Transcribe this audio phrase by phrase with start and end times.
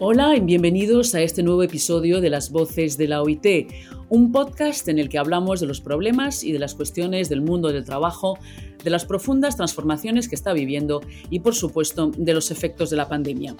[0.00, 3.68] Hola y bienvenidos a este nuevo episodio de Las Voces de la OIT,
[4.08, 7.72] un podcast en el que hablamos de los problemas y de las cuestiones del mundo
[7.72, 8.38] del trabajo,
[8.84, 11.00] de las profundas transformaciones que está viviendo
[11.30, 13.56] y, por supuesto, de los efectos de la pandemia.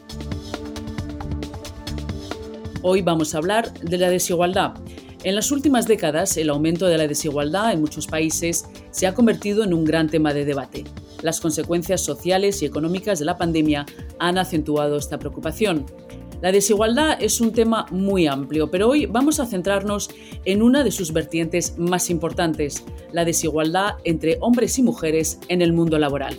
[2.83, 4.75] Hoy vamos a hablar de la desigualdad.
[5.25, 9.65] En las últimas décadas, el aumento de la desigualdad en muchos países se ha convertido
[9.65, 10.85] en un gran tema de debate.
[11.23, 13.87] Las consecuencias sociales y económicas de la pandemia
[14.21, 15.87] han acentuado esta preocupación.
[16.41, 20.09] La desigualdad es un tema muy amplio, pero hoy vamos a centrarnos
[20.45, 25.73] en una de sus vertientes más importantes, la desigualdad entre hombres y mujeres en el
[25.73, 26.39] mundo laboral.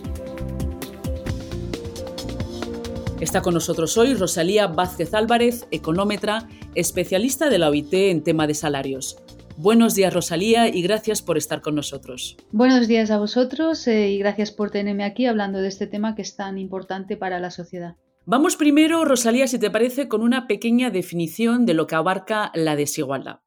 [3.20, 8.54] Está con nosotros hoy Rosalía Vázquez Álvarez, económetra, especialista de la OIT en tema de
[8.54, 9.18] salarios.
[9.58, 12.38] Buenos días Rosalía y gracias por estar con nosotros.
[12.50, 16.22] Buenos días a vosotros eh, y gracias por tenerme aquí hablando de este tema que
[16.22, 17.96] es tan importante para la sociedad.
[18.26, 22.76] Vamos primero, Rosalía, si te parece, con una pequeña definición de lo que abarca la
[22.76, 23.40] desigualdad.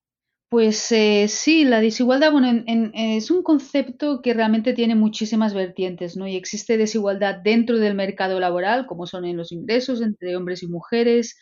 [0.49, 6.27] Pues eh, sí, la desigualdad bueno, es un concepto que realmente tiene muchísimas vertientes, ¿no?
[6.27, 10.67] Y existe desigualdad dentro del mercado laboral, como son en los ingresos entre hombres y
[10.67, 11.35] mujeres,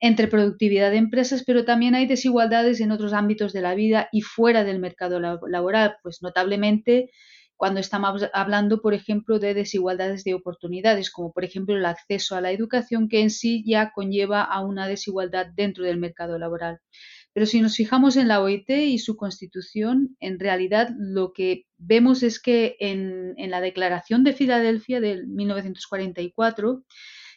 [0.00, 4.22] entre productividad de empresas, pero también hay desigualdades en otros ámbitos de la vida y
[4.22, 7.10] fuera del mercado laboral, pues notablemente
[7.64, 12.42] cuando estamos hablando, por ejemplo, de desigualdades de oportunidades, como por ejemplo el acceso a
[12.42, 16.80] la educación, que en sí ya conlleva a una desigualdad dentro del mercado laboral.
[17.32, 22.22] Pero si nos fijamos en la OIT y su constitución, en realidad lo que vemos
[22.22, 26.84] es que en, la Declaración de Filadelfia del 1944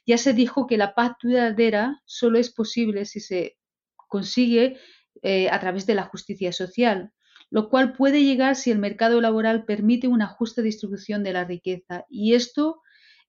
[0.06, 3.56] ya se dijo que la paz duradera solo es posible si se
[3.96, 4.76] consigue
[5.22, 7.14] eh, a través de la justicia social
[7.50, 12.06] lo cual puede llegar si el mercado laboral permite una justa distribución de la riqueza.
[12.10, 12.82] Y esto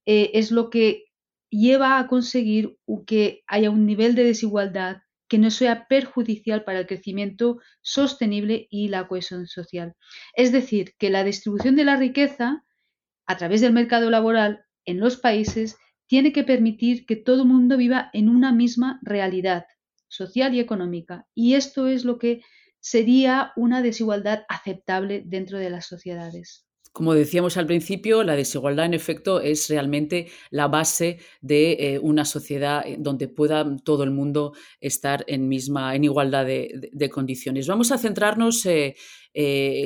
[0.07, 1.05] eh, es lo que
[1.51, 6.87] lleva a conseguir que haya un nivel de desigualdad que no sea perjudicial para el
[6.87, 9.95] crecimiento sostenible y la cohesión social.
[10.35, 12.65] Es decir, que la distribución de la riqueza
[13.27, 15.77] a través del mercado laboral en los países
[16.07, 19.67] tiene que permitir que todo el mundo viva en una misma realidad
[20.09, 21.27] social y económica.
[21.35, 22.41] Y esto es lo que
[22.89, 26.65] sería una desigualdad aceptable dentro de las sociedades.
[26.91, 32.25] Como decíamos al principio, la desigualdad en efecto es realmente la base de eh, una
[32.25, 37.67] sociedad eh, donde pueda todo el mundo estar en, misma, en igualdad de, condiciones.
[37.67, 38.95] Vamos a centrarnos, eh,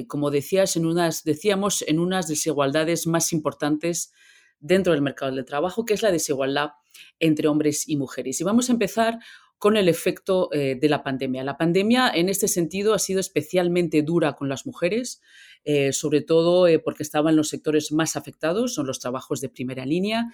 [0.07, 4.13] como decías, en unas, decíamos, en unas desigualdades más importantes
[4.61, 6.71] dentro del mercado del trabajo, que es la desigualdad
[7.19, 8.41] entre hombres y mujeres.
[8.41, 9.19] Y vamos a empezar
[9.63, 11.45] con el efecto eh, de la pandemia.
[11.45, 15.21] La pandemia en este sentido ha sido especialmente dura con las mujeres,
[15.63, 19.87] eh, sobre todo eh, porque estaban los sectores más afectados, son los trabajos de primera
[19.87, 20.33] línea,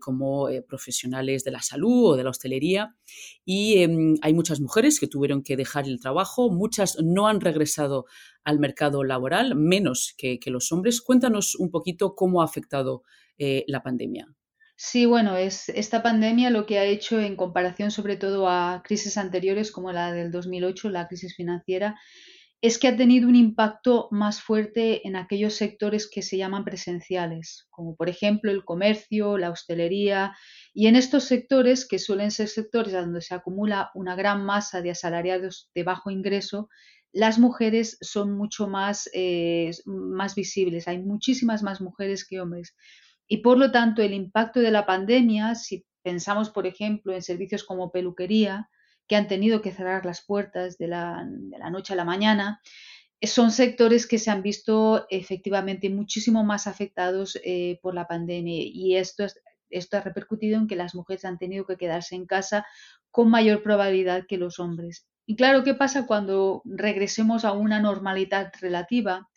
[0.00, 2.96] como profesionales de la salud o de la hostelería.
[3.44, 8.06] Y em, hay muchas mujeres que tuvieron que dejar el trabajo, muchas no han regresado
[8.42, 11.02] al mercado laboral, menos que los hombres.
[11.02, 13.02] Cuéntanos un poquito cómo ha afectado
[13.36, 14.34] la pandemia.
[14.84, 19.16] Sí, bueno, es esta pandemia lo que ha hecho en comparación sobre todo a crisis
[19.16, 22.00] anteriores como la del 2008, la crisis financiera,
[22.60, 27.68] es que ha tenido un impacto más fuerte en aquellos sectores que se llaman presenciales,
[27.70, 30.36] como por ejemplo el comercio, la hostelería,
[30.74, 34.90] y en estos sectores, que suelen ser sectores donde se acumula una gran masa de
[34.90, 36.68] asalariados de bajo ingreso,
[37.12, 42.74] las mujeres son mucho más, eh, más visibles, hay muchísimas más mujeres que hombres.
[43.26, 47.64] Y por lo tanto, el impacto de la pandemia, si pensamos, por ejemplo, en servicios
[47.64, 48.68] como peluquería,
[49.06, 51.24] que han tenido que cerrar las puertas de la,
[51.70, 52.60] noche a la mañana,
[53.22, 58.96] son sectores que se han visto efectivamente muchísimo más afectados eh, por la pandemia y
[58.96, 59.24] esto,
[59.70, 62.66] esto ha repercutido en que las mujeres han tenido que quedarse en casa
[63.10, 65.06] con mayor probabilidad que los hombres.
[65.26, 69.28] Y claro, ¿qué pasa cuando regresemos a una normalidad relativa?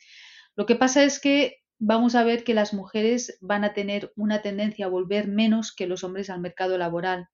[0.55, 4.41] Lo que pasa es que vamos a ver que las mujeres van a tener una
[4.41, 7.27] tendencia a volver menos que los hombres al mercado laboral.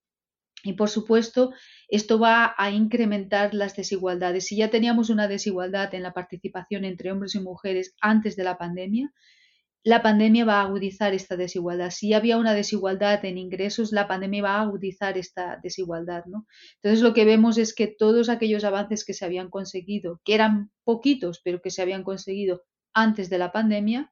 [0.63, 1.53] Y por supuesto,
[1.87, 4.45] esto va a incrementar las desigualdades.
[4.45, 8.57] Si ya teníamos una desigualdad en la participación entre hombres y mujeres antes de la
[8.57, 9.11] pandemia,
[9.83, 11.89] la pandemia va a agudizar esta desigualdad.
[11.89, 16.25] Si había una desigualdad en ingresos, la pandemia va a agudizar esta desigualdad.
[16.25, 16.45] ¿no?
[16.75, 20.71] Entonces, lo que vemos es que todos aquellos avances que se habían conseguido, que eran
[20.83, 22.61] poquitos, pero que se habían conseguido
[22.93, 24.11] antes de la pandemia,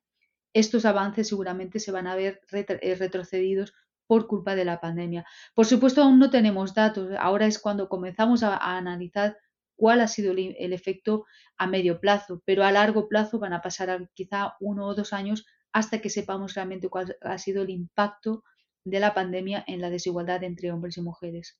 [0.54, 3.74] estos avances seguramente se van a ver eh, retrocedidos
[4.08, 5.26] por culpa de la pandemia.
[5.54, 7.12] Por supuesto, aún no tenemos datos.
[7.20, 9.38] Ahora es cuando comenzamos a, analizar
[9.76, 11.26] cuál ha sido el, efecto
[11.58, 15.46] a medio plazo, pero a largo plazo van a pasar quizá uno o dos años
[15.72, 18.44] hasta que sepamos realmente cuál ha sido el impacto
[18.84, 21.60] de la pandemia en la desigualdad entre hombres y mujeres.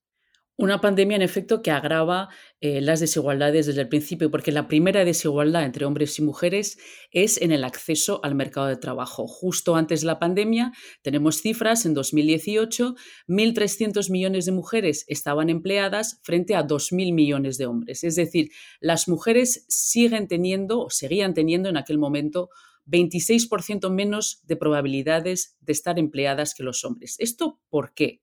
[0.62, 2.28] Una pandemia, en efecto, que agrava
[2.60, 6.78] eh, las desigualdades desde el principio, porque la primera desigualdad entre hombres y mujeres
[7.12, 9.26] es en el acceso al mercado de trabajo.
[9.26, 12.96] Justo antes de la pandemia, tenemos cifras, en 2018,
[13.30, 18.04] 1.300 millones de mujeres estaban empleadas frente a 2.000 millones de hombres.
[18.04, 18.50] Es decir,
[18.82, 22.50] las mujeres siguen teniendo, o seguían teniendo en aquel momento,
[22.86, 27.16] 26% menos de probabilidades de estar empleadas que los hombres.
[27.20, 28.20] ¿Esto por qué?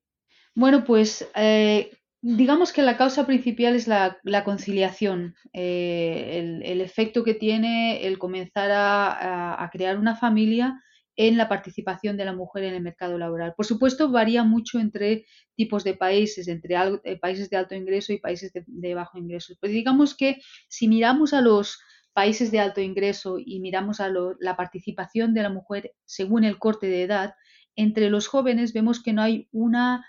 [0.54, 1.90] Bueno, pues eh,
[2.28, 8.68] Digamos que la causa principal es la, conciliación, eh, el, efecto que tiene el comenzar
[8.72, 10.82] a, crear una familia
[11.14, 13.54] en la participación de la mujer en el mercado laboral.
[13.56, 15.24] Por supuesto, varía mucho entre
[15.54, 16.74] tipos de países, entre
[17.04, 19.54] eh, países de alto ingreso y países de, bajo ingreso.
[19.60, 21.78] Pues digamos que si miramos a los
[22.12, 26.88] países de alto ingreso y miramos a la participación de la mujer según el corte
[26.88, 27.34] de edad,
[27.76, 30.04] entre los jóvenes vemos que no hay una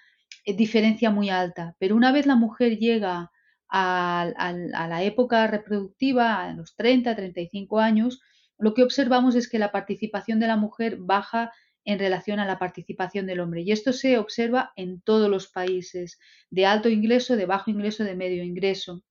[0.56, 1.76] diferencia muy alta.
[1.80, 3.32] Pero una vez la mujer llega
[3.70, 4.32] a,
[4.90, 8.22] la época reproductiva, a los 30, 35 años,
[8.58, 11.52] lo que observamos es que la participación de la mujer baja
[11.84, 13.62] en relación a la participación del hombre.
[13.62, 18.16] Y esto se observa en todos los países, de alto ingreso, de bajo ingreso, de
[18.16, 19.04] medio ingreso.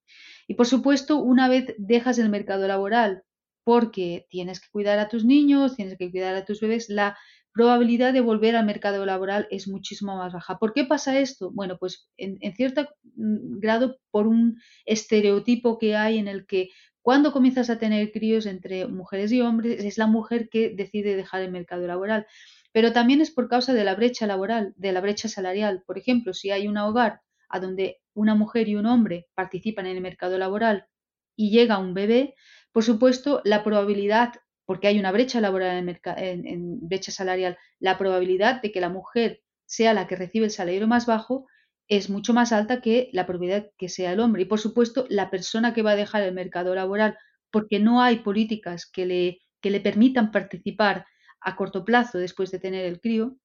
[0.46, 3.22] Y por supuesto, una vez dejas el mercado laboral
[3.64, 7.16] porque tienes que cuidar a tus niños, tienes que cuidar a tus bebés, la
[7.56, 10.58] probabilidad de volver al mercado laboral es muchísimo más baja.
[10.58, 11.50] ¿Por qué pasa esto?
[11.52, 12.82] Bueno, pues en, cierto
[13.16, 16.68] mm, grado por un estereotipo que hay en el que
[17.00, 21.40] cuando comienzas a tener críos entre mujeres y hombres es la mujer que decide dejar
[21.40, 22.26] el mercado laboral.
[22.72, 25.82] Pero también es por causa de la brecha laboral, de la brecha salarial.
[25.86, 29.96] Por ejemplo, si hay un hogar a donde una mujer y un hombre participan en
[29.96, 30.88] el mercado laboral
[31.36, 32.34] y llega un bebé,
[32.70, 34.34] por supuesto, la probabilidad
[34.66, 39.94] porque hay una brecha laboral en, brecha salarial, la probabilidad de que la mujer sea
[39.94, 41.46] la que recibe el salario más bajo
[41.88, 44.42] es mucho más alta que la probabilidad que sea el hombre.
[44.42, 47.16] Y por supuesto, la persona que va a dejar el mercado laboral
[47.50, 51.06] porque no hay políticas que le, que le permitan participar
[51.40, 53.36] a corto plazo después de tener el crío,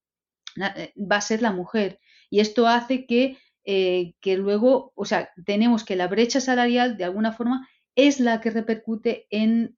[0.56, 2.00] eh, va a ser la mujer.
[2.30, 7.04] Y esto hace que, eh, que luego, o sea, tenemos que la brecha salarial de
[7.04, 9.76] alguna forma es la que repercute en,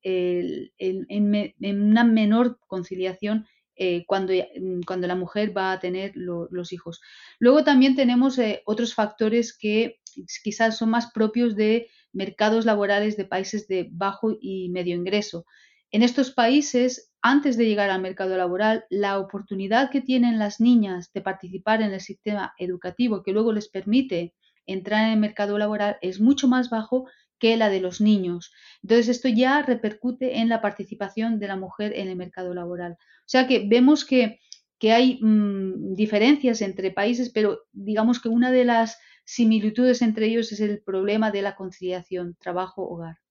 [1.61, 3.47] una menor conciliación
[3.77, 7.01] eh, cuando, mm, cuando, la mujer va a tener los hijos.
[7.41, 10.01] Luego también tenemos eh, otros factores que
[10.45, 15.45] quizás son más propios de mercados laborales de países de bajo y medio ingreso.
[15.91, 21.13] En estos países, antes de llegar al mercado laboral, la oportunidad que tienen las niñas
[21.13, 24.35] de participar en el sistema educativo que luego les permite
[24.67, 27.07] entrar en el mercado laboral es mucho más bajo
[27.39, 28.53] que la de los niños.
[28.83, 32.93] Entonces, esto ya repercute en la participación de la mujer en el mercado laboral.
[32.93, 34.41] O sea que vemos que,
[34.83, 40.61] hay mm, diferencias entre países, pero digamos que una de las similitudes entre ellos es
[40.61, 43.24] el problema de la conciliación trabajo-hogar.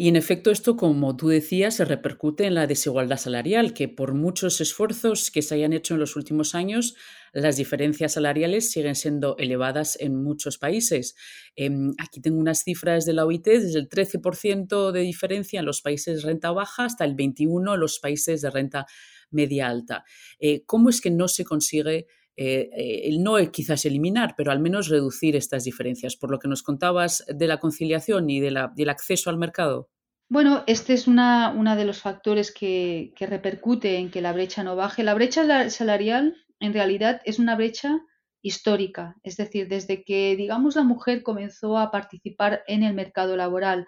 [0.00, 4.14] Y en efecto esto, como tú decías, se repercute en la desigualdad salarial, que por
[4.14, 6.96] muchos esfuerzos que se hayan hecho en los últimos años,
[7.34, 11.16] las diferencias salariales siguen siendo elevadas en muchos países.
[11.54, 15.82] Em, aquí tengo unas cifras de la OIT, desde el 13% de diferencia en los
[15.82, 18.86] países de renta baja hasta el 21% en los países de renta
[19.30, 20.04] media alta.
[20.38, 22.06] Eh, ¿Cómo es que no se consigue
[22.42, 26.62] eh, eh, no quizás eliminar, pero al menos reducir estas diferencias, por lo que nos
[26.62, 29.90] contabas de la conciliación y de del acceso al mercado.
[30.30, 35.02] Bueno, este es uno de los factores que, repercute en que la brecha no baje.
[35.02, 38.00] La brecha salarial en realidad es una brecha
[38.40, 43.86] histórica, es decir, desde que, digamos, la mujer comenzó a participar en el mercado laboral,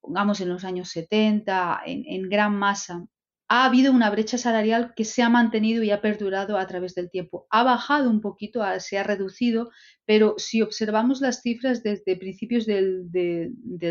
[0.00, 3.04] pongamos en los años 70, en gran masa,
[3.52, 7.10] ha habido una brecha salarial que se ha mantenido y ha perdurado a través del
[7.10, 7.48] tiempo.
[7.50, 9.70] Ha bajado un poquito, se ha reducido,
[10.06, 13.10] pero si observamos las cifras desde principios del,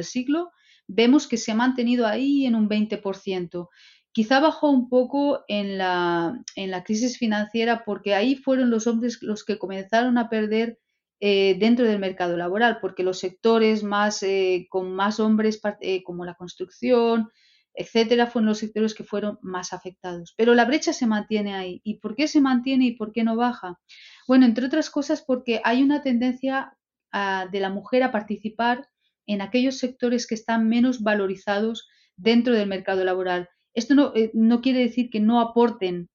[0.04, 0.51] siglo,
[0.88, 3.68] vemos que se ha mantenido ahí en un 20%.
[4.13, 6.42] Quizá bajó un poco en la,
[6.86, 10.80] crisis financiera porque ahí fueron los hombres los que comenzaron a perder
[11.20, 16.24] eh, dentro del mercado laboral, porque los sectores más, eh, con más hombres, eh, como
[16.24, 17.30] la construcción,
[17.73, 20.33] etcétera, fueron los sectores que fueron más afectados.
[20.38, 21.81] Pero la brecha se mantiene ahí.
[21.83, 23.79] ¿Y por qué se mantiene y por qué no baja?
[24.27, 26.73] Bueno, entre otras cosas porque hay una tendencia
[27.11, 28.88] ah, de la mujer a participar
[29.25, 33.49] en aquellos sectores que están menos valorizados dentro del mercado laboral.
[33.73, 36.09] Esto no, eh, quiere decir que no aporten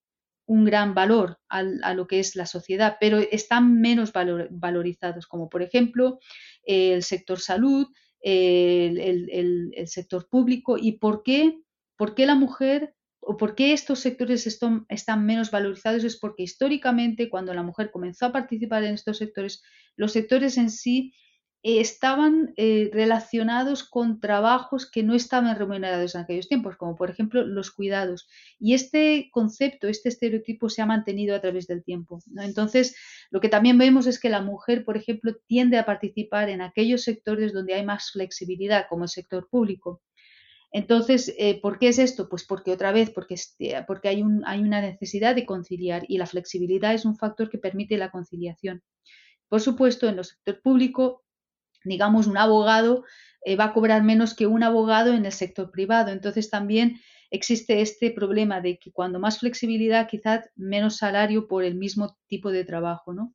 [0.46, 5.62] un gran valor a, lo que es la sociedad, pero están menos valorizados, como por
[5.62, 6.18] ejemplo
[6.64, 7.87] el sector salud,
[8.25, 11.61] el, sector público y por qué,
[11.97, 17.28] por qué la mujer o por qué estos sectores están menos valorizados es porque históricamente
[17.28, 19.62] cuando la mujer comenzó a participar en estos sectores,
[19.97, 21.14] los sectores en sí
[21.64, 27.42] estaban eh, relacionados con trabajos que no estaban remunerados en aquellos tiempos, como por ejemplo
[27.42, 28.28] los cuidados.
[28.61, 32.21] Y este concepto, este estereotipo se ha mantenido a través del tiempo.
[32.37, 32.94] Entonces,
[33.30, 37.02] lo que también vemos es que la mujer, por ejemplo, tiende a participar en aquellos
[37.02, 40.02] sectores donde hay más flexibilidad, como el sector público.
[40.71, 42.28] Entonces, eh, ¿por qué es esto?
[42.28, 46.18] Pues porque otra vez, porque, este, porque hay, un, hay una necesidad de conciliar y
[46.18, 48.83] la flexibilidad es un factor que permite la conciliación.
[49.49, 51.24] Por supuesto, en el sector público
[51.85, 53.05] digamos, un abogado
[53.45, 56.11] eh, va a cobrar menos que un abogado en el sector privado.
[56.11, 57.00] Entonces también
[57.31, 62.50] existe este problema de que cuando más flexibilidad, quizás menos salario por el mismo tipo
[62.50, 63.12] de trabajo.
[63.12, 63.35] ¿no?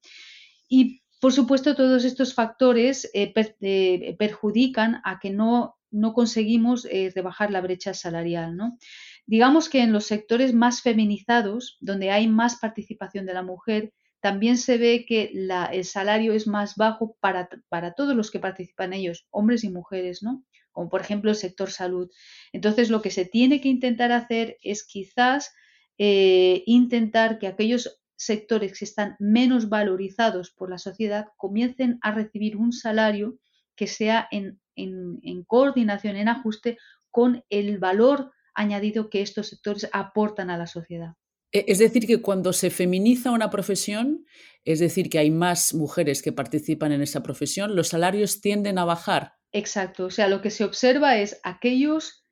[0.68, 7.52] Y por supuesto, todos estos factores eh, eh, perjudican a que no, no conseguimos rebajar
[7.52, 8.56] la brecha salarial.
[8.56, 8.78] ¿no?
[9.26, 14.58] Digamos que en los sectores más feminizados, donde hay más participación de la mujer, también
[14.58, 15.32] se ve que
[15.72, 17.48] el salario es más bajo para,
[17.96, 20.44] todos los que participan en ellos, hombres y mujeres, ¿no?
[20.72, 22.10] Como por ejemplo el sector salud.
[22.52, 25.54] Entonces, lo que se tiene que intentar hacer es quizás
[25.98, 32.58] eh, intentar que aquellos sectores que están menos valorizados por la sociedad comiencen a recibir
[32.58, 33.38] un salario
[33.76, 36.78] que sea en, en coordinación, en ajuste
[37.10, 41.14] con el valor añadido que estos sectores aportan a la sociedad.
[41.52, 44.26] E, es decir, que cuando se feminiza una profesión,
[44.66, 48.86] es decir, que hay más mujeres que participan en esa profesión, los salarios tienden a
[48.86, 49.34] bajar.
[49.52, 52.24] Exacto, o sea, lo que se observa es aquellos,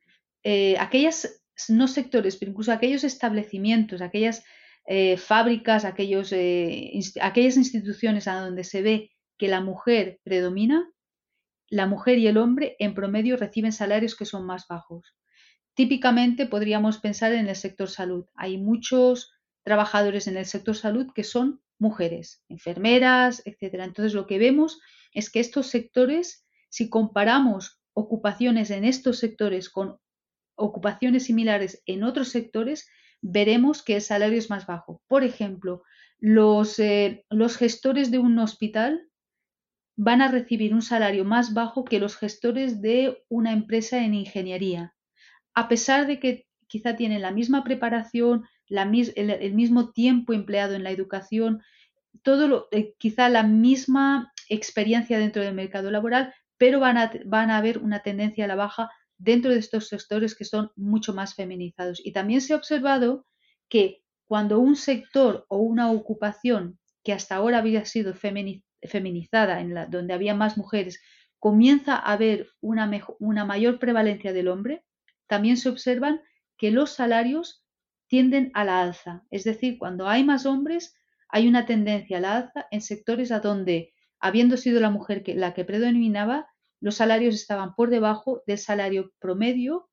[0.44, 4.44] eh, aquellas, no sectores, pero incluso aquellos establecimientos, aquellas
[4.86, 10.88] eh, fábricas, aquellos, eh, aquellas instituciones a donde se ve que la mujer predomina,
[11.68, 15.14] la mujer y el hombre en promedio reciben salarios que son más bajos.
[15.78, 18.26] Típicamente podríamos pensar en el sector salud.
[18.34, 19.30] Hay muchos
[19.62, 23.74] trabajadores en el sector salud que son mujeres, enfermeras, etc.
[23.84, 24.80] Entonces lo que vemos
[25.12, 30.00] es que estos sectores, si comparamos ocupaciones en estos sectores con
[30.56, 32.88] ocupaciones similares en otros sectores,
[33.22, 35.00] veremos que el salario es más bajo.
[35.06, 35.84] Por ejemplo,
[36.18, 39.08] los, eh, los gestores de un hospital
[39.94, 44.96] van a recibir un salario más bajo que los gestores de una empresa en ingeniería
[45.58, 50.92] a pesar de que quizá tienen la misma preparación, el, mismo tiempo empleado en la
[50.92, 51.62] educación,
[52.70, 57.78] eh, quizá la misma experiencia dentro del mercado laboral, pero van a, van a haber
[57.78, 62.00] una tendencia a la baja dentro de estos sectores que son mucho más feminizados.
[62.04, 63.26] Y también se ha observado
[63.68, 69.86] que cuando un sector o una ocupación que hasta ahora había sido feminizada, en la,
[69.86, 71.00] donde había más mujeres,
[71.40, 74.84] comienza a haber una mayor prevalencia del hombre,
[75.28, 76.20] también se observan
[76.56, 77.64] que los salarios
[78.08, 80.96] tienden a la alza, es decir, cuando hay más hombres
[81.28, 85.54] hay una tendencia a la alza en sectores a donde, habiendo sido la mujer la
[85.54, 86.48] que predominaba,
[86.80, 89.90] los salarios estaban por debajo del salario promedio,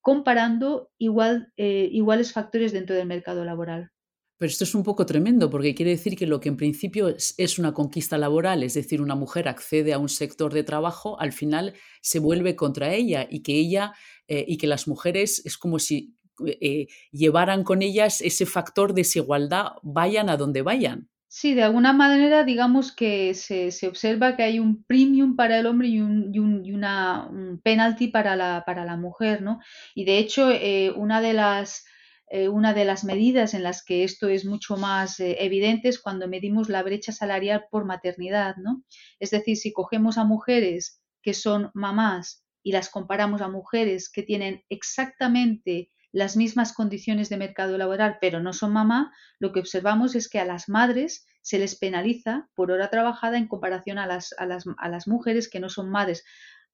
[0.00, 3.90] comparando igual, eh, iguales factores dentro del mercado laboral.
[4.38, 7.58] Pero esto es un poco tremendo porque quiere decir que lo que en principio es,
[7.58, 11.74] una conquista laboral, es decir, una mujer accede a un sector de trabajo, al final
[12.02, 13.94] se vuelve contra ella y que ella
[14.28, 16.16] eh, y que las mujeres es como si
[16.46, 21.08] eh, llevaran con ellas ese factor de desigualdad, vayan a donde vayan.
[21.28, 25.88] Sí, de alguna manera digamos que se, observa que hay un premium para el hombre
[25.88, 27.30] y un, y una,
[27.62, 29.60] penalty para la, para la mujer, ¿no?
[29.94, 31.84] Y de hecho, eh, una de las
[32.28, 36.00] eh, una de las medidas en las que esto es mucho más eh, evidente es
[36.00, 38.82] cuando medimos la brecha salarial por maternidad, ¿no?
[39.20, 44.24] Es decir, si cogemos a mujeres que son mamás y las comparamos a mujeres que
[44.24, 50.14] tienen exactamente las mismas condiciones de mercado laboral, pero no son mamá, lo que observamos
[50.14, 54.34] es que a las madres se les penaliza por hora trabajada en comparación a las,
[54.38, 56.24] a las, a las mujeres que no son madres,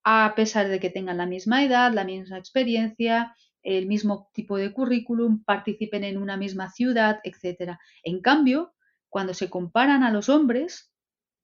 [0.04, 4.72] a pesar de que tengan la misma edad, la misma experiencia, el mismo tipo de
[4.72, 7.78] currículum, participen en una misma ciudad, etc.
[8.02, 8.74] En cambio,
[9.08, 10.92] cuando se comparan a los hombres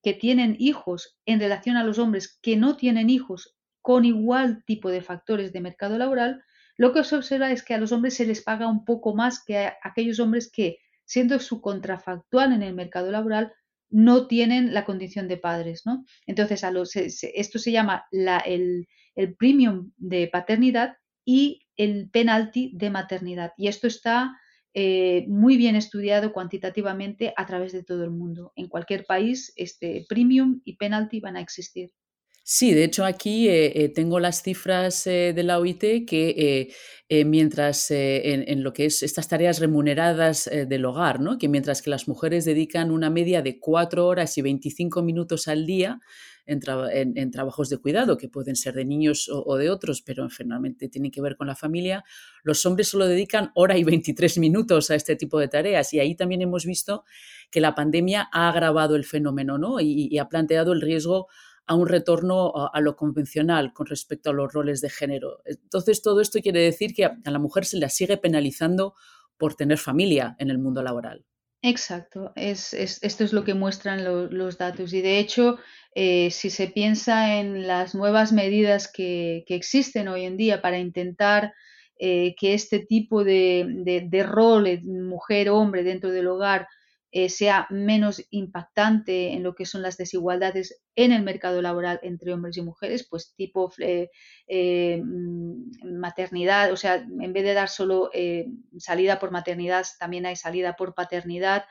[0.02, 4.90] que tienen hijos en relación a los hombres que no tienen hijos con igual tipo
[4.90, 6.42] de factores de mercado laboral,
[6.76, 9.42] lo que se observa es que a los hombres se les paga un poco más
[9.44, 13.52] que a aquellos hombres que, siendo su contrafactual en el mercado laboral,
[13.90, 15.82] no tienen la condición de padres.
[15.86, 16.04] ¿no?
[16.26, 20.96] Entonces, a los, esto se llama el, el premium de paternidad
[21.28, 23.52] y el penalti de maternidad.
[23.58, 24.40] Y esto está
[24.72, 28.54] eh, muy bien estudiado cuantitativamente a través de todo el mundo.
[28.56, 31.90] En cualquier país, este premium y penalty van a existir.
[32.50, 36.72] Sí, de hecho aquí eh, eh, tengo las cifras eh, de la OIT que
[37.26, 41.36] mientras en, lo que es estas tareas remuneradas del hogar, ¿no?
[41.38, 45.66] que mientras que las mujeres dedican una media de cuatro horas y 25 minutos al
[45.66, 46.00] día
[46.46, 51.10] en, trabajos de cuidado, que pueden ser de niños o, de otros, pero finalmente tienen
[51.10, 52.04] que ver con la familia,
[52.42, 55.92] los hombres solo dedican hora y 23 minutos a este tipo de tareas.
[55.94, 57.04] Y ahí también hemos visto
[57.50, 59.80] que la pandemia ha agravado el fenómeno ¿no?
[59.80, 61.28] y ha planteado el riesgo
[61.68, 65.42] a un retorno a, lo convencional con respecto a los roles de género.
[65.44, 68.94] Entonces, todo esto quiere decir que a, la mujer se la sigue penalizando
[69.36, 71.26] por tener familia en el mundo laboral.
[71.60, 74.94] Exacto, es, esto es lo que muestran los datos.
[74.94, 75.58] Y de hecho,
[75.94, 81.52] eh, si se piensa en las nuevas medidas que, existen hoy en día para intentar
[81.98, 86.66] eh, que este tipo de, de, de rol, mujer-hombre dentro del hogar,
[87.10, 92.34] eh, sea menos impactante en lo que son las desigualdades en el mercado laboral entre
[92.34, 94.10] hombres y mujeres, pues tipo eh,
[94.46, 98.10] eh, mm, maternidad, o sea, en vez de dar solo
[98.78, 101.64] salida por maternidad, también hay salida por paternidad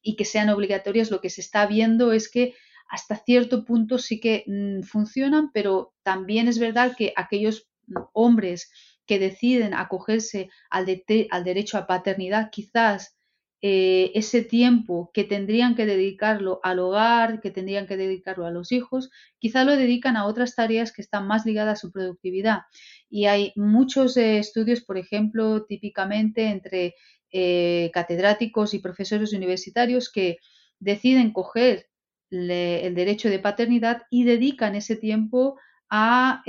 [0.00, 2.54] y que sean obligatorias, lo que se está viendo es que
[2.88, 8.70] hasta cierto punto sí que mm, funcionan, pero también es verdad que aquellos mm, hombres
[9.06, 13.16] que deciden acogerse al derecho a paternidad quizás
[13.66, 18.72] eh, ese tiempo que tendrían que dedicarlo al hogar, que tendrían que dedicarlo a los
[18.72, 22.64] hijos, quizá lo dedican a otras tareas que están más ligadas a su productividad.
[23.08, 26.94] Y hay muchos eh, estudios, por ejemplo, típicamente entre
[27.32, 30.36] eh, catedráticos y profesores universitarios que
[30.78, 31.88] deciden coger
[32.30, 36.42] el derecho de paternidad y dedican ese tiempo a,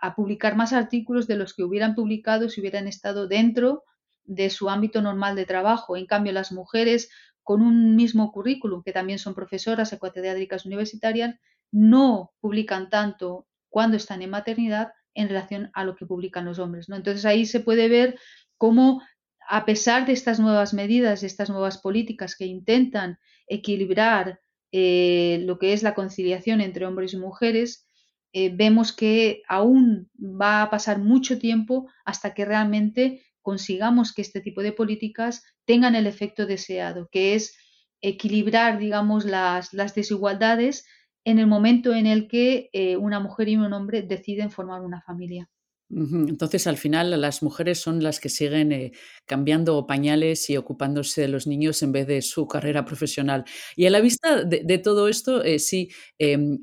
[0.00, 3.84] a, publicar más artículos de los que hubieran publicado si hubieran estado dentro
[4.24, 5.96] de su ámbito normal de trabajo.
[5.96, 7.10] En cambio, las mujeres
[7.42, 11.36] con un mismo currículum, que también son profesoras catedráticas universitarias,
[11.72, 16.88] no publican tanto cuando están en maternidad en relación a lo que publican los hombres.
[16.88, 18.18] Entonces ahí se puede ver
[18.58, 19.02] cómo,
[19.48, 25.58] a pesar de estas nuevas medidas, de estas nuevas políticas que intentan equilibrar eh, lo
[25.58, 27.86] que es la conciliación entre hombres y mujeres,
[28.32, 34.40] eh, vemos que aún va a pasar mucho tiempo hasta que realmente consigamos que este
[34.40, 37.54] tipo de políticas tengan el efecto deseado, que es
[38.02, 40.84] equilibrar, digamos, las, desigualdades
[41.24, 45.00] en el momento en el que eh, una mujer y un hombre deciden formar una
[45.02, 45.48] familia.
[45.94, 48.92] Entonces, al final, las mujeres son las que siguen eh,
[49.26, 53.44] cambiando pañales y ocupándose de los niños en vez de su carrera profesional.
[53.76, 56.58] Y a la vista de, todo esto, eh, sí, em,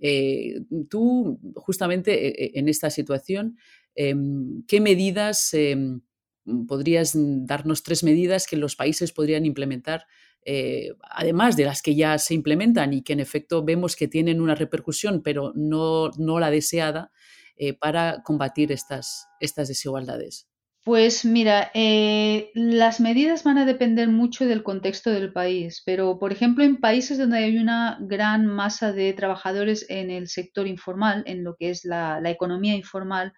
[0.90, 3.56] tú justamente en esta situación,
[3.94, 6.02] em, ¿qué medidas em,
[6.68, 10.06] podrías darnos tres medidas que los países podrían implementar,
[10.46, 14.42] eh, además de las que ya se implementan y que en efecto vemos que tienen
[14.42, 17.12] una repercusión, pero no, no la deseada,
[17.62, 20.48] eh, para combatir estas, estas desigualdades.
[20.86, 26.32] Pues mira, eh, las medidas van a depender mucho del contexto del país, pero por
[26.32, 31.44] ejemplo en países donde hay una gran masa de trabajadores en el sector informal, en
[31.44, 33.34] lo que es la economía informal,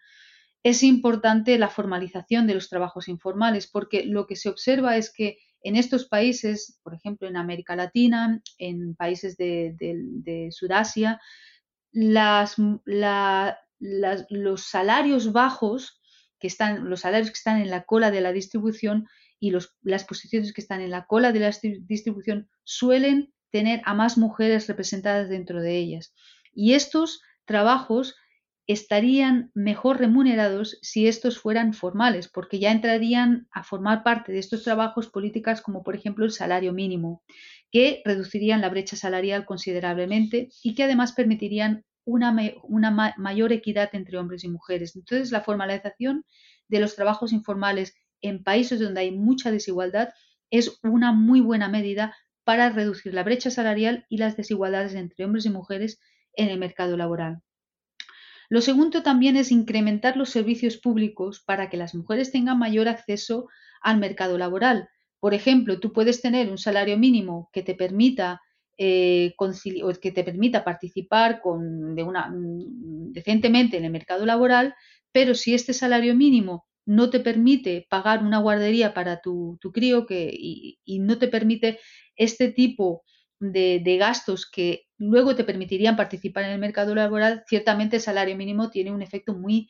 [0.64, 5.40] es importante la formalización de los trabajos informales, porque lo que se observa es que
[5.64, 11.20] en estos países, por ejemplo en América Latina, en países de, Sudasia,
[11.92, 12.56] los
[14.58, 16.02] salarios bajos
[16.40, 19.08] que están, los salarios que están en la cola de la distribución
[19.40, 21.52] y las posiciones que están en la cola de la
[21.88, 26.14] distribución suelen tener a más mujeres representadas dentro de ellas.
[26.54, 28.16] Y estos trabajos
[28.72, 34.64] estarían mejor remunerados si estos fueran formales, porque ya entrarían a formar parte de estos
[34.64, 37.24] trabajos políticas como por ejemplo el salario mínimo,
[37.72, 42.32] que reducirían la brecha salarial considerablemente y que además permitirían una,
[43.18, 44.96] mayor equidad entre hombres y mujeres.
[44.96, 46.26] Entonces, la formalización
[46.68, 50.10] de los trabajos informales en países donde hay mucha desigualdad
[50.50, 55.46] es una muy buena medida para reducir la brecha salarial y las desigualdades entre hombres
[55.46, 56.00] y mujeres
[56.34, 57.42] en el mercado laboral.
[58.52, 63.48] Lo segundo también es incrementar los servicios públicos para que las mujeres tengan mayor acceso
[63.82, 64.90] al mercado laboral.
[65.22, 68.42] Por ejemplo, tú puedes tener un salario mínimo que te permita
[68.78, 69.36] eh,
[70.02, 74.76] que te permita participar de mm, decentemente en el mercado laboral,
[75.14, 81.00] pero si este salario mínimo no te permite pagar una guardería para tu, crío y,
[81.00, 81.80] no te permite
[82.18, 83.04] este tipo
[83.40, 88.70] de, gastos que luego te permitirían participar en el mercado laboral, ciertamente el salario mínimo
[88.70, 89.68] tiene un efecto muy,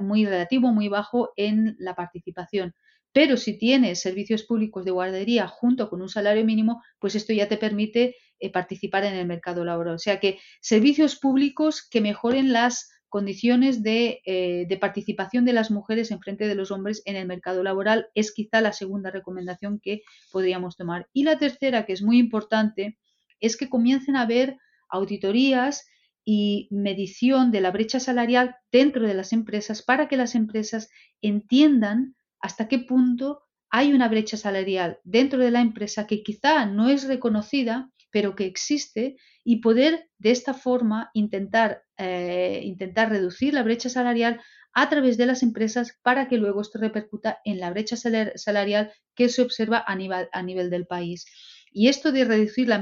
[0.00, 2.74] muy relativo, muy bajo en la participación.
[3.12, 7.46] Pero si tienes servicios públicos de guardería junto con un salario mínimo, pues esto ya
[7.46, 9.94] te permite eh, participar en el mercado laboral.
[9.94, 16.10] O sea que servicios públicos que mejoren las condiciones eh, de, participación de las mujeres
[16.10, 20.02] en frente de los hombres en el mercado laboral es quizá la segunda recomendación que
[20.32, 21.06] podríamos tomar.
[21.12, 22.98] Y la tercera, que es muy importante,
[23.40, 24.56] es que comiencen a haber
[24.88, 25.86] auditorías
[26.24, 30.88] y medición de la brecha salarial dentro de las empresas para que las empresas
[31.20, 36.88] entiendan hasta qué punto hay una brecha salarial dentro de la empresa que quizá no
[36.88, 43.64] es reconocida, pero que existe y poder de esta forma intentar, eh, intentar reducir la
[43.64, 44.40] brecha salarial
[44.72, 49.28] a través de las empresas para que luego esto repercuta en la brecha salarial que
[49.28, 51.26] se observa a nivel, a nivel del país.
[51.74, 52.80] Y esto de reducir la,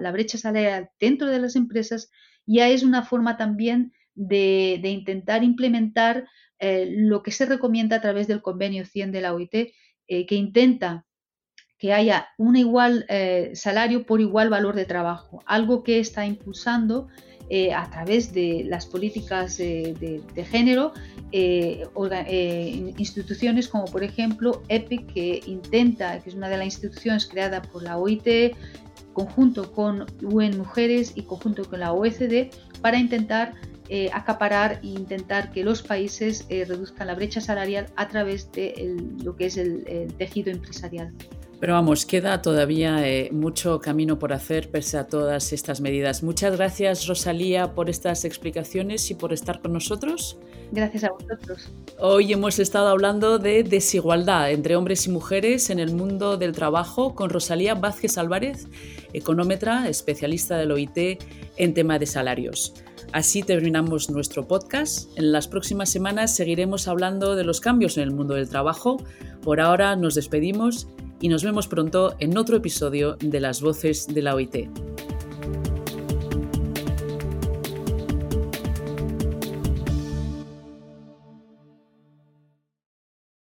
[0.00, 2.10] la, brecha salarial dentro de las empresas
[2.44, 6.26] ya es una forma también de, intentar implementar
[6.58, 10.34] eh, lo que se recomienda a través del convenio 100 de la OIT, eh, que
[10.34, 11.06] intenta
[11.78, 17.06] que haya un igual eh, salario por igual valor de trabajo, algo que está impulsando
[17.48, 20.92] eh, a través de las políticas de, género
[22.98, 27.82] instituciones como por ejemplo EPIC que intenta, que es una de las instituciones creada por
[27.82, 28.56] la OIT,
[29.12, 33.54] conjunto con UN Mujeres y conjunto con la OECD para intentar
[34.12, 39.46] acaparar e intentar que los países reduzcan la brecha salarial a través de lo que
[39.46, 41.12] es el tejido empresarial.
[41.58, 46.22] Pero vamos, queda todavía eh, mucho camino por hacer pese a todas estas medidas.
[46.22, 50.36] Muchas gracias Rosalía por estas explicaciones y por estar con nosotros.
[50.70, 51.70] Gracias a vosotros.
[51.98, 57.14] Hoy hemos estado hablando de desigualdad entre hombres y mujeres en el mundo del trabajo
[57.14, 58.66] con Rosalía Vázquez Álvarez,
[59.14, 61.22] económetra, especialista del OIT
[61.56, 62.74] en tema de salarios.
[63.12, 65.16] Así terminamos nuestro podcast.
[65.16, 68.98] En las próximas semanas seguiremos hablando de los cambios en el mundo del trabajo.
[69.42, 70.88] Por ahora nos despedimos
[71.20, 74.68] y nos vemos pronto en otro episodio de Las Voces de la OIT.